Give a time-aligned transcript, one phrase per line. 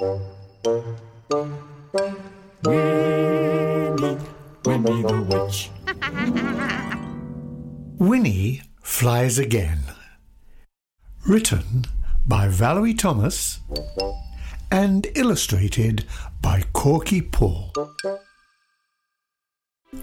[0.00, 0.14] Winnie,
[4.64, 5.70] Winnie the Witch.
[7.98, 9.80] Winnie Flies Again.
[11.26, 11.86] Written
[12.26, 13.58] by Valerie Thomas
[14.70, 16.04] and illustrated
[16.40, 17.72] by Korky Paul.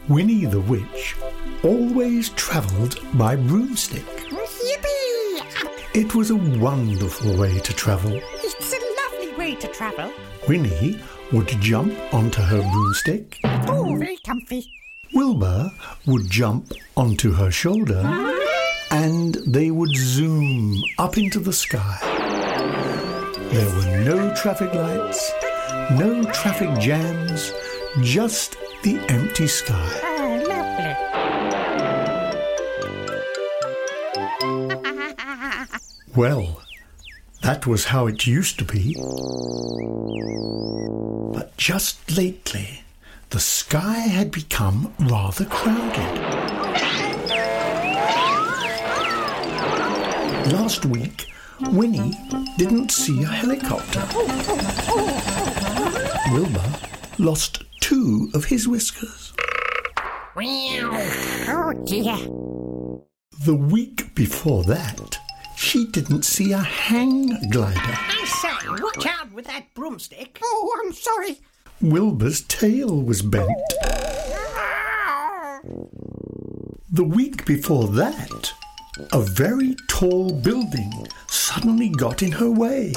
[0.09, 1.16] Winnie the Witch
[1.64, 4.05] always travelled by broomstick.
[4.05, 5.41] Yippee!
[5.93, 8.20] It was a wonderful way to travel.
[9.46, 10.12] Way to travel.
[10.48, 11.00] Winnie
[11.32, 13.40] would jump onto her broomstick.
[13.44, 14.66] Oh, very comfy.
[15.13, 15.72] Wilbur
[16.08, 18.02] would jump onto her shoulder
[18.89, 22.00] and they would zoom up into the sky.
[23.52, 25.31] There were no traffic lights,
[25.91, 27.53] no traffic jams,
[28.02, 29.91] just the empty sky.
[30.05, 30.95] Oh, lovely.
[36.16, 36.62] Well,
[37.45, 38.95] that was how it used to be.
[41.31, 42.81] But just lately,
[43.30, 46.22] the sky had become rather crowded.
[50.52, 51.28] Last week,
[51.69, 52.14] Winnie
[52.58, 54.03] didn't see a helicopter.
[56.31, 56.80] Wilbur
[57.19, 59.34] lost two of his whiskers.
[61.47, 62.17] Oh, dear.
[63.45, 65.19] The week before that,
[65.56, 67.80] she didn't see a hang glider.
[67.80, 70.39] I say, watch out with that broomstick.
[70.44, 71.39] Oh, I'm sorry.
[71.81, 73.50] Wilbur's tail was bent.
[76.92, 78.53] The week before that,
[79.12, 80.92] a very tall building
[81.28, 82.94] suddenly got in her way.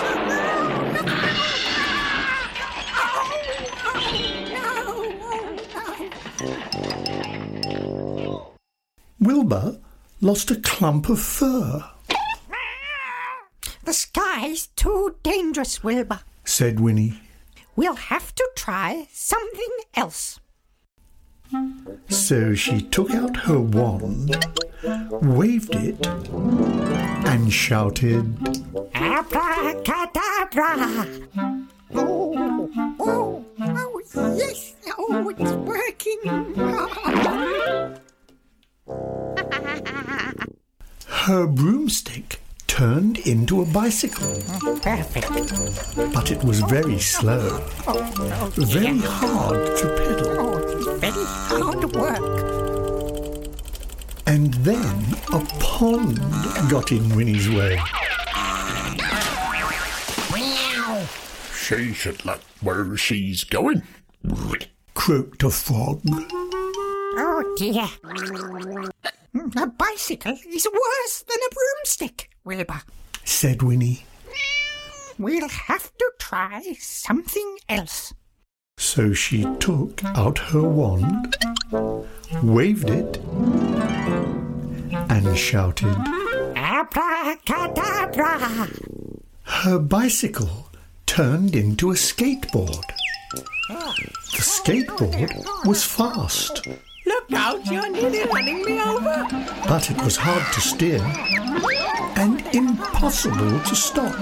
[9.21, 9.81] Wilbur
[10.21, 11.85] lost a clump of fur,
[14.39, 16.21] The too dangerous, Wilbur.
[16.45, 17.21] said Winnie.
[17.75, 20.39] We'll have to try something else.
[22.09, 24.47] So she took out her wand,
[25.11, 26.07] waved it,
[27.27, 28.33] and shouted,
[28.95, 31.09] Abracadabra!
[31.95, 32.71] Oh,
[33.01, 34.01] oh, oh,
[34.37, 34.77] yes.
[34.97, 36.21] Oh, it's working.
[41.07, 42.38] Her broomstick
[42.79, 44.41] turned into a bicycle,
[44.81, 45.29] Perfect.
[46.15, 47.59] but it was very slow,
[48.55, 50.39] very hard to pedal.
[50.39, 52.23] Oh, it's very hard work.
[54.29, 54.97] And then
[55.33, 56.19] a pond
[56.71, 57.81] got in Winnie's way.
[61.53, 63.83] She should look where she's going.
[64.95, 66.01] Croaked a frog.
[66.07, 67.89] Oh, dear.
[69.57, 72.81] A bicycle is worse than a broomstick, Wilbur.
[73.25, 74.07] Said Winnie.
[75.19, 78.15] We'll have to try something else.
[78.79, 81.37] So she took out her wand,
[82.43, 83.19] waved it,
[85.11, 85.95] and shouted.
[86.57, 88.39] Abracadabra!
[89.43, 90.71] Her bicycle
[91.05, 92.83] turned into a skateboard.
[93.69, 96.67] The skateboard was fast,
[97.05, 99.27] Look out, you're nearly running me over.
[99.67, 101.01] but it was hard to steer
[102.19, 104.15] and impossible to stop.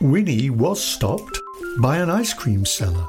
[0.00, 1.38] Winnie was stopped
[1.80, 3.06] by an ice cream seller.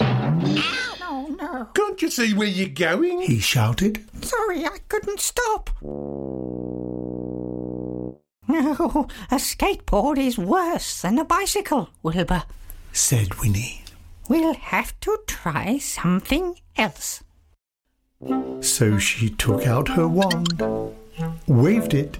[0.00, 1.68] Oh, no.
[1.74, 3.22] Can't you see where you're going?
[3.22, 4.04] He shouted.
[4.24, 5.70] Sorry, I couldn't stop.
[8.50, 12.44] No, a skateboard is worse than a bicycle, Wilbur.
[12.92, 13.82] said Winnie.
[14.28, 17.22] We'll have to try something else.
[18.60, 20.60] So she took out her wand,
[21.46, 22.18] waved it,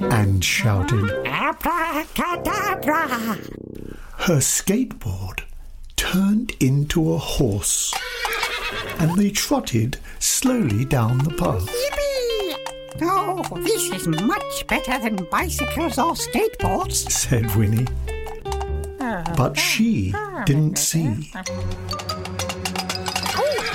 [0.00, 1.26] and shouted.
[1.26, 3.08] Abracadabra!
[4.16, 5.42] Her skateboard
[5.96, 7.92] turned into a horse,
[8.98, 11.68] and they trotted slowly down the path.
[11.68, 12.56] Yippee!
[13.02, 17.10] Oh, this is much better than bicycles or skateboards.
[17.10, 17.86] said Winnie.
[19.36, 20.14] But she
[20.46, 21.30] didn't see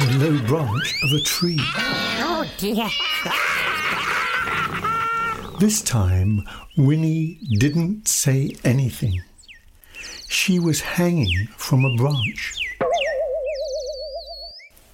[0.04, 1.60] the low branch of a tree.
[1.60, 2.90] Oh, dear.
[5.60, 6.44] This time,
[6.78, 9.22] Winnie didn't say anything.
[10.28, 12.60] She was hanging from a branch.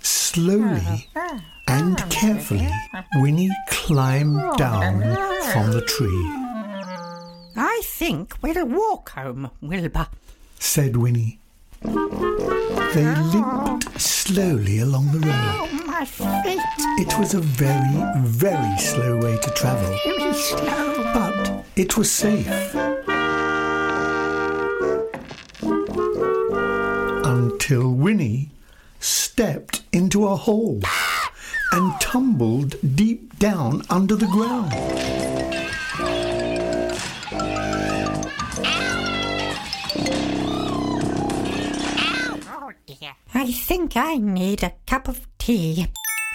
[0.01, 1.09] Slowly
[1.67, 2.69] and carefully,
[3.15, 5.01] Winnie climbed down
[5.51, 6.49] from the tree,
[7.55, 10.07] I think we'll walk home, Wilbur.
[10.59, 11.39] said Winnie.
[11.81, 15.29] They limped slowly along the road.
[15.33, 16.59] Oh, my feet.
[16.99, 21.03] It was a very, very slow way to travel, Very slow.
[21.13, 22.47] but it was safe.
[27.25, 28.49] Until Winnie
[28.99, 30.81] stepped into a hole
[31.71, 34.73] and tumbled deep down under the ground.
[43.39, 45.87] I think I need a cup of tea.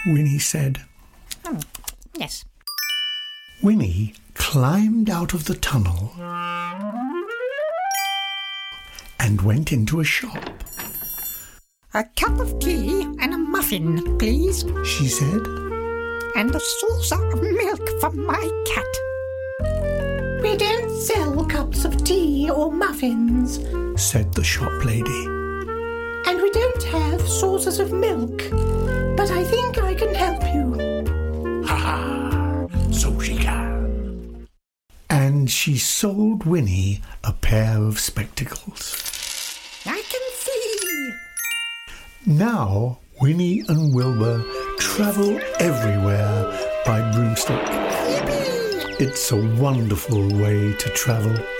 [0.07, 0.81] Winnie said.
[1.45, 1.59] Hmm,
[2.17, 2.45] yes.
[3.61, 6.13] Winnie climbed out of the tunnel
[9.19, 10.49] and went into a shop.
[11.93, 14.65] A cup of tea and a muffin, please.
[14.83, 15.45] She said,
[16.35, 20.41] And a saucer of milk for my cat.
[20.41, 23.59] We don't sell cups of tea or muffins,
[23.95, 25.44] said the shop lady.
[26.27, 28.49] And we don't have saucers of milk.
[29.15, 31.63] But I think I can help you.
[31.65, 32.67] Ha ha.
[32.91, 34.47] So she can.
[35.09, 39.59] And she sold Winnie a pair of spectacles.
[39.85, 41.13] I can see.
[42.25, 44.43] Now Winnie and Wilbur
[44.77, 47.61] travel everywhere by broomstick.
[47.61, 48.99] Yippee!
[48.99, 51.35] It's a wonderful way to travel.
[51.37, 51.54] It's a lovely way to travel.